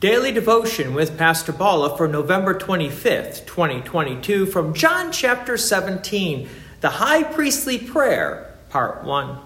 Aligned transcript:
Daily 0.00 0.30
Devotion 0.30 0.94
with 0.94 1.18
Pastor 1.18 1.50
Bala 1.50 1.96
for 1.96 2.06
November 2.06 2.56
25th, 2.56 3.44
2022, 3.46 4.46
from 4.46 4.72
John 4.72 5.10
chapter 5.10 5.56
17, 5.56 6.48
the 6.80 6.88
High 6.88 7.24
Priestly 7.24 7.78
Prayer, 7.78 8.54
Part 8.70 9.02
1. 9.02 9.38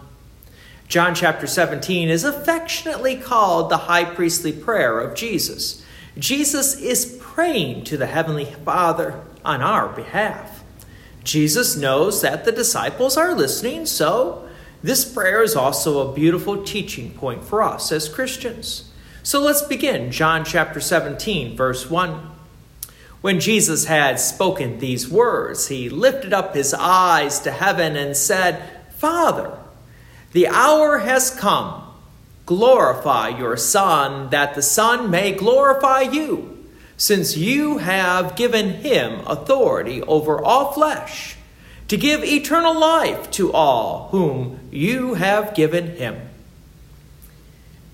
John 0.88 1.14
chapter 1.14 1.46
17 1.46 2.10
is 2.10 2.22
affectionately 2.22 3.16
called 3.16 3.70
the 3.70 3.78
High 3.78 4.04
Priestly 4.04 4.52
Prayer 4.52 5.00
of 5.00 5.14
Jesus. 5.14 5.82
Jesus 6.18 6.78
is 6.78 7.19
praying 7.19 7.84
to 7.84 7.96
the 7.96 8.04
Heavenly 8.04 8.44
Father 8.44 9.24
on 9.42 9.62
our 9.62 9.88
behalf. 9.88 10.62
Jesus 11.24 11.78
knows 11.78 12.21
that 12.21 12.44
the 12.44 12.53
disciples 12.53 13.16
are 13.16 13.34
listening, 13.34 13.87
so 13.87 14.46
this 14.82 15.10
prayer 15.10 15.42
is 15.42 15.56
also 15.56 16.06
a 16.06 16.14
beautiful 16.14 16.62
teaching 16.62 17.14
point 17.14 17.42
for 17.42 17.62
us 17.62 17.91
as 17.91 18.06
Christians. 18.06 18.91
So 19.24 19.41
let's 19.41 19.62
begin. 19.62 20.10
John 20.10 20.45
chapter 20.45 20.80
17, 20.80 21.56
verse 21.56 21.88
1. 21.88 22.30
When 23.20 23.38
Jesus 23.38 23.84
had 23.84 24.18
spoken 24.18 24.80
these 24.80 25.08
words, 25.08 25.68
he 25.68 25.88
lifted 25.88 26.32
up 26.32 26.56
his 26.56 26.74
eyes 26.74 27.38
to 27.40 27.52
heaven 27.52 27.94
and 27.94 28.16
said, 28.16 28.60
Father, 28.96 29.56
the 30.32 30.48
hour 30.48 30.98
has 30.98 31.30
come. 31.30 31.84
Glorify 32.46 33.28
your 33.28 33.56
Son, 33.56 34.28
that 34.30 34.56
the 34.56 34.62
Son 34.62 35.08
may 35.08 35.30
glorify 35.30 36.00
you, 36.00 36.66
since 36.96 37.36
you 37.36 37.78
have 37.78 38.34
given 38.34 38.70
him 38.70 39.20
authority 39.27 40.02
over 40.02 40.42
all 40.42 40.72
flesh, 40.72 41.36
to 41.86 41.96
give 41.96 42.24
eternal 42.24 42.77
life 42.77 43.30
to 43.30 43.52
all 43.52 44.08
whom 44.08 44.58
you 44.72 45.14
have 45.14 45.54
given 45.54 45.94
him. 45.94 46.28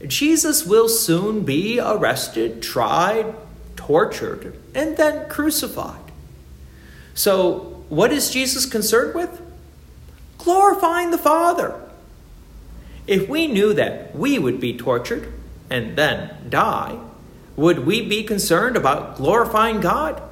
Jesus 0.07 0.65
will 0.65 0.88
soon 0.88 1.45
be 1.45 1.80
arrested, 1.80 2.62
tried, 2.62 3.34
tortured, 3.77 4.56
and 4.75 4.97
then 4.97 5.29
crucified. 5.29 6.12
So, 7.14 7.84
what 7.89 8.12
is 8.12 8.31
Jesus 8.31 8.64
concerned 8.64 9.14
with? 9.14 9.41
Glorifying 10.39 11.11
the 11.11 11.19
Father. 11.19 11.81
If 13.06 13.28
we 13.28 13.47
knew 13.47 13.72
that 13.72 14.14
we 14.14 14.39
would 14.39 14.61
be 14.61 14.77
tortured 14.77 15.33
and 15.70 15.97
then 15.97 16.48
die, 16.48 16.98
would 17.56 17.81
we 17.87 18.03
be 18.03 18.22
concerned 18.22 18.77
about 18.77 19.17
glorifying 19.17 19.81
God? 19.81 20.22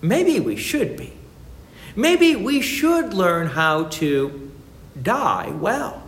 Maybe 0.00 0.38
we 0.38 0.56
should 0.56 0.96
be. 0.96 1.12
Maybe 1.96 2.36
we 2.36 2.60
should 2.60 3.14
learn 3.14 3.48
how 3.48 3.84
to 3.84 4.52
die 5.02 5.48
well. 5.50 6.05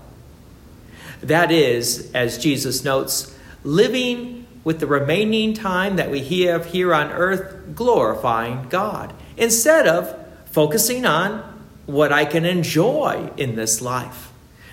That 1.22 1.50
is, 1.50 2.10
as 2.14 2.38
Jesus 2.38 2.84
notes, 2.84 3.36
living 3.64 4.46
with 4.64 4.80
the 4.80 4.86
remaining 4.86 5.54
time 5.54 5.96
that 5.96 6.10
we 6.10 6.22
have 6.44 6.66
here 6.66 6.94
on 6.94 7.10
earth 7.10 7.74
glorifying 7.74 8.68
God 8.68 9.12
instead 9.36 9.86
of 9.86 10.14
focusing 10.46 11.06
on 11.06 11.40
what 11.86 12.12
I 12.12 12.24
can 12.24 12.44
enjoy 12.44 13.30
in 13.36 13.56
this 13.56 13.80
life. 13.80 14.32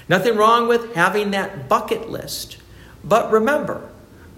Nothing 0.09 0.35
wrong 0.35 0.67
with 0.67 0.95
having 0.95 1.31
that 1.31 1.67
bucket 1.69 2.09
list. 2.09 2.57
But 3.03 3.31
remember, 3.31 3.87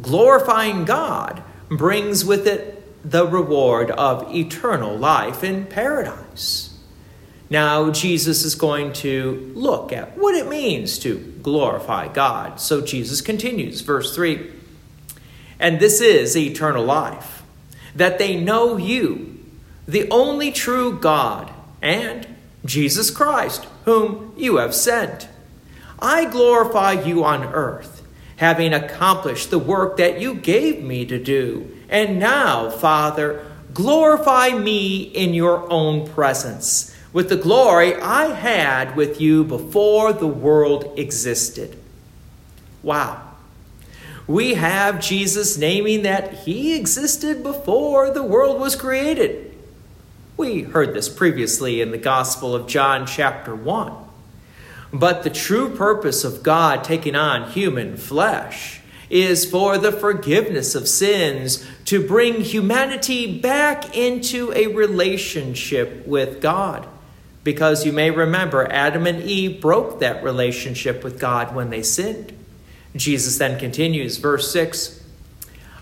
glorifying 0.01 0.85
God 0.85 1.41
brings 1.69 2.23
with 2.23 2.47
it 2.47 3.09
the 3.09 3.25
reward 3.25 3.91
of 3.91 4.33
eternal 4.33 4.95
life 4.97 5.43
in 5.43 5.65
paradise. 5.65 6.76
Now, 7.49 7.91
Jesus 7.91 8.43
is 8.43 8.55
going 8.55 8.91
to 8.93 9.51
look 9.55 9.93
at 9.93 10.17
what 10.17 10.35
it 10.35 10.47
means 10.47 10.99
to 10.99 11.17
glorify 11.41 12.09
God. 12.09 12.59
So 12.59 12.81
Jesus 12.81 13.21
continues, 13.21 13.81
verse 13.81 14.13
3 14.13 14.51
And 15.59 15.79
this 15.79 16.01
is 16.01 16.35
eternal 16.35 16.83
life, 16.83 17.43
that 17.95 18.19
they 18.19 18.35
know 18.35 18.75
you, 18.75 19.39
the 19.87 20.09
only 20.09 20.51
true 20.51 20.99
God, 20.99 21.51
and 21.81 22.27
Jesus 22.65 23.09
Christ, 23.09 23.65
whom 23.85 24.33
you 24.35 24.57
have 24.57 24.75
sent. 24.75 25.29
I 25.99 26.25
glorify 26.25 26.91
you 26.91 27.23
on 27.23 27.45
earth, 27.45 28.05
having 28.35 28.73
accomplished 28.73 29.51
the 29.51 29.59
work 29.59 29.95
that 29.97 30.19
you 30.19 30.35
gave 30.35 30.83
me 30.83 31.05
to 31.05 31.17
do. 31.17 31.71
And 31.87 32.19
now, 32.19 32.69
Father, 32.69 33.45
glorify 33.73 34.49
me 34.49 34.97
in 35.03 35.33
your 35.33 35.71
own 35.71 36.09
presence 36.09 36.93
with 37.17 37.29
the 37.29 37.35
glory 37.35 37.95
I 37.95 38.25
had 38.25 38.95
with 38.95 39.19
you 39.19 39.43
before 39.43 40.13
the 40.13 40.27
world 40.27 40.93
existed. 40.99 41.75
Wow. 42.83 43.19
We 44.27 44.53
have 44.53 45.01
Jesus 45.01 45.57
naming 45.57 46.03
that 46.03 46.31
he 46.41 46.75
existed 46.75 47.41
before 47.41 48.11
the 48.11 48.21
world 48.21 48.61
was 48.61 48.75
created. 48.75 49.57
We 50.37 50.61
heard 50.61 50.93
this 50.93 51.09
previously 51.09 51.81
in 51.81 51.89
the 51.89 51.97
Gospel 51.97 52.53
of 52.53 52.67
John, 52.67 53.07
chapter 53.07 53.55
1. 53.55 53.93
But 54.93 55.23
the 55.23 55.31
true 55.31 55.75
purpose 55.75 56.23
of 56.23 56.43
God 56.43 56.83
taking 56.83 57.15
on 57.15 57.49
human 57.49 57.97
flesh 57.97 58.79
is 59.09 59.43
for 59.43 59.79
the 59.79 59.91
forgiveness 59.91 60.75
of 60.75 60.87
sins 60.87 61.65
to 61.85 62.07
bring 62.07 62.41
humanity 62.41 63.39
back 63.39 63.97
into 63.97 64.53
a 64.53 64.67
relationship 64.67 66.05
with 66.05 66.39
God 66.39 66.87
because 67.47 67.85
you 67.85 67.93
may 67.93 68.11
remember 68.11 68.69
Adam 68.69 69.07
and 69.07 69.23
Eve 69.23 69.61
broke 69.61 70.01
that 70.01 70.21
relationship 70.21 71.01
with 71.01 71.17
God 71.17 71.55
when 71.55 71.69
they 71.69 71.81
sinned. 71.81 72.33
Jesus 72.93 73.37
then 73.37 73.57
continues, 73.57 74.17
verse 74.17 74.51
6 74.51 75.01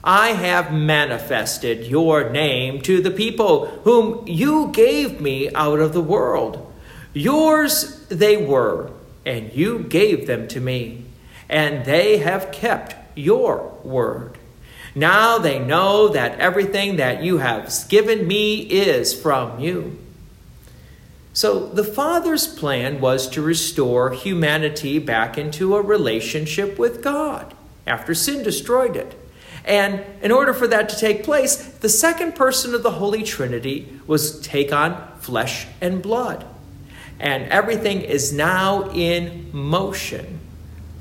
I 0.03 0.33
have 0.33 0.71
manifested 0.71 1.87
your 1.87 2.29
name 2.29 2.83
to 2.83 3.01
the 3.01 3.09
people 3.09 3.65
whom 3.83 4.27
you 4.27 4.69
gave 4.73 5.19
me 5.19 5.51
out 5.55 5.79
of 5.79 5.93
the 5.93 6.03
world. 6.03 6.71
Yours 7.13 8.05
they 8.09 8.37
were, 8.37 8.91
and 9.25 9.51
you 9.51 9.79
gave 9.79 10.27
them 10.27 10.47
to 10.49 10.59
me, 10.59 11.03
and 11.49 11.83
they 11.83 12.17
have 12.19 12.51
kept 12.51 12.93
your 13.17 13.75
word. 13.83 14.37
Now 14.93 15.39
they 15.39 15.57
know 15.57 16.09
that 16.09 16.39
everything 16.39 16.97
that 16.97 17.23
you 17.23 17.39
have 17.39 17.73
given 17.89 18.27
me 18.27 18.59
is 18.59 19.19
from 19.19 19.59
you. 19.59 20.04
So 21.35 21.67
the 21.67 21.83
Father's 21.83 22.47
plan 22.47 23.01
was 23.01 23.27
to 23.31 23.41
restore 23.41 24.11
humanity 24.11 24.99
back 24.99 25.37
into 25.37 25.75
a 25.75 25.81
relationship 25.81 26.79
with 26.79 27.03
God 27.03 27.53
after 27.85 28.13
sin 28.13 28.41
destroyed 28.41 28.95
it. 28.95 29.19
And 29.65 30.01
in 30.21 30.31
order 30.31 30.53
for 30.53 30.65
that 30.67 30.87
to 30.87 30.97
take 30.97 31.25
place, 31.25 31.57
the 31.57 31.89
second 31.89 32.35
person 32.35 32.73
of 32.73 32.83
the 32.83 32.91
Holy 32.91 33.21
Trinity 33.21 33.99
was 34.07 34.39
take 34.39 34.71
on 34.71 35.11
flesh 35.19 35.67
and 35.81 36.01
blood. 36.01 36.45
And 37.19 37.51
everything 37.51 37.99
is 38.01 38.31
now 38.31 38.89
in 38.91 39.49
motion 39.51 40.39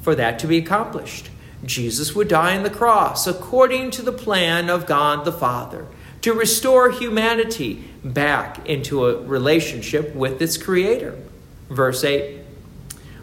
for 0.03 0.17
that 0.17 0.41
to 0.41 0.49
be 0.49 0.59
accomplished. 0.59 1.31
Jesus 1.65 2.12
would 2.17 2.27
die 2.27 2.56
on 2.56 2.65
the 2.65 2.71
cross 2.71 3.28
according 3.28 3.93
to 3.93 4.03
the 4.03 4.12
plan 4.12 4.69
of 4.69 4.84
God 4.84 5.25
the 5.25 5.33
Father 5.33 5.87
to 6.25 6.33
restore 6.33 6.91
humanity 6.91 7.85
back 8.03 8.67
into 8.67 9.05
a 9.05 9.23
relationship 9.25 10.15
with 10.15 10.41
its 10.41 10.57
Creator. 10.57 11.15
Verse 11.69 12.03
8 12.03 12.41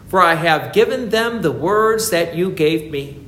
For 0.06 0.20
I 0.22 0.36
have 0.36 0.72
given 0.72 1.08
them 1.08 1.42
the 1.42 1.50
words 1.50 2.10
that 2.10 2.36
you 2.36 2.52
gave 2.52 2.92
me, 2.92 3.18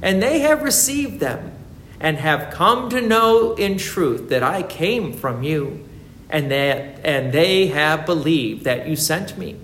and 0.00 0.22
they 0.22 0.38
have 0.38 0.62
received 0.62 1.20
them, 1.20 1.52
and 2.00 2.16
have 2.16 2.50
come 2.50 2.88
to 2.88 3.02
know 3.02 3.52
in 3.56 3.76
truth 3.76 4.30
that 4.30 4.42
I 4.42 4.62
came 4.62 5.12
from 5.12 5.42
you, 5.42 5.86
and 6.30 6.50
that 6.50 7.04
and 7.04 7.30
they 7.30 7.66
have 7.66 8.06
believed 8.06 8.64
that 8.64 8.88
you 8.88 8.96
sent 8.96 9.36
me. 9.36 9.56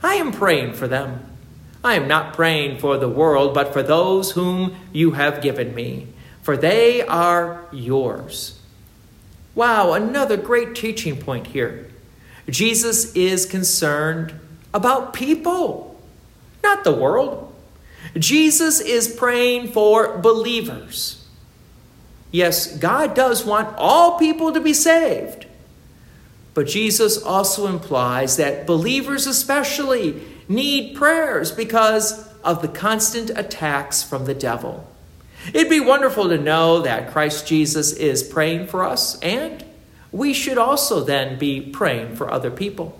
I 0.00 0.14
am 0.14 0.30
praying 0.30 0.74
for 0.74 0.86
them. 0.86 1.28
I 1.82 1.94
am 1.94 2.06
not 2.06 2.34
praying 2.34 2.78
for 2.78 2.98
the 2.98 3.08
world, 3.08 3.52
but 3.52 3.72
for 3.72 3.82
those 3.82 4.30
whom 4.30 4.76
you 4.92 5.10
have 5.10 5.42
given 5.42 5.74
me, 5.74 6.06
for 6.40 6.56
they 6.56 7.02
are 7.02 7.66
yours. 7.72 8.60
Wow, 9.54 9.92
another 9.92 10.36
great 10.36 10.74
teaching 10.74 11.16
point 11.16 11.48
here. 11.48 11.90
Jesus 12.48 13.14
is 13.14 13.46
concerned 13.46 14.34
about 14.74 15.12
people, 15.12 16.00
not 16.62 16.84
the 16.84 16.94
world. 16.94 17.54
Jesus 18.16 18.80
is 18.80 19.08
praying 19.08 19.72
for 19.72 20.18
believers. 20.18 21.26
Yes, 22.30 22.76
God 22.78 23.14
does 23.14 23.44
want 23.44 23.74
all 23.76 24.18
people 24.18 24.52
to 24.52 24.60
be 24.60 24.72
saved. 24.72 25.46
But 26.54 26.66
Jesus 26.66 27.22
also 27.22 27.66
implies 27.66 28.36
that 28.36 28.66
believers, 28.66 29.26
especially, 29.26 30.22
need 30.48 30.96
prayers 30.96 31.52
because 31.52 32.28
of 32.42 32.60
the 32.60 32.68
constant 32.68 33.30
attacks 33.30 34.02
from 34.02 34.24
the 34.24 34.34
devil. 34.34 34.91
It'd 35.48 35.68
be 35.68 35.80
wonderful 35.80 36.28
to 36.28 36.38
know 36.38 36.82
that 36.82 37.10
Christ 37.10 37.46
Jesus 37.46 37.92
is 37.92 38.22
praying 38.22 38.68
for 38.68 38.84
us, 38.84 39.18
and 39.20 39.64
we 40.12 40.34
should 40.34 40.58
also 40.58 41.00
then 41.00 41.38
be 41.38 41.60
praying 41.60 42.16
for 42.16 42.30
other 42.30 42.50
people. 42.50 42.98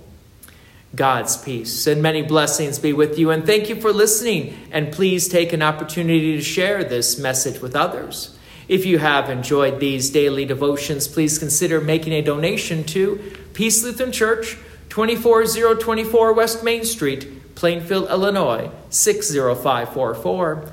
God's 0.95 1.39
peace 1.39 1.87
and 1.87 2.03
many 2.03 2.23
blessings 2.23 2.79
be 2.79 2.93
with 2.93 3.19
you, 3.19 3.31
and 3.31 3.47
thank 3.47 3.69
you 3.69 3.81
for 3.81 3.93
listening. 3.93 4.55
And 4.71 4.93
please 4.93 5.29
take 5.29 5.53
an 5.53 5.63
opportunity 5.63 6.37
to 6.37 6.43
share 6.43 6.85
this 6.85 7.19
message 7.19 7.61
with 7.61 7.75
others. 7.75 8.37
If 8.69 8.85
you 8.87 8.99
have 8.99 9.31
enjoyed 9.31 9.81
these 9.81 10.11
daily 10.11 10.45
devotions, 10.45 11.09
please 11.09 11.39
consider 11.39 11.81
making 11.81 12.13
a 12.13 12.23
donation 12.23 12.85
to 12.85 13.17
Peace 13.55 13.83
Lutheran 13.83 14.13
Church, 14.13 14.57
24024 14.91 16.33
West 16.33 16.63
Main 16.63 16.85
Street, 16.85 17.55
Plainfield, 17.55 18.09
Illinois, 18.11 18.71
60544. 18.91 20.73